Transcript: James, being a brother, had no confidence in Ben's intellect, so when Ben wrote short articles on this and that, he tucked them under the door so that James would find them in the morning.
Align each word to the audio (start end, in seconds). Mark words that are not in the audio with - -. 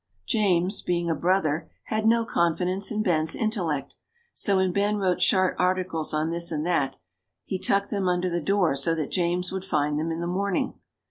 James, 0.25 0.81
being 0.81 1.11
a 1.11 1.15
brother, 1.15 1.69
had 1.83 2.07
no 2.07 2.25
confidence 2.25 2.89
in 2.89 3.03
Ben's 3.03 3.35
intellect, 3.35 3.97
so 4.33 4.55
when 4.55 4.71
Ben 4.71 4.97
wrote 4.97 5.21
short 5.21 5.55
articles 5.59 6.11
on 6.11 6.31
this 6.31 6.51
and 6.51 6.65
that, 6.65 6.97
he 7.43 7.59
tucked 7.59 7.91
them 7.91 8.07
under 8.07 8.27
the 8.27 8.41
door 8.41 8.75
so 8.75 8.95
that 8.95 9.11
James 9.11 9.51
would 9.51 9.63
find 9.63 9.99
them 9.99 10.09
in 10.11 10.19
the 10.19 10.25
morning. 10.25 10.73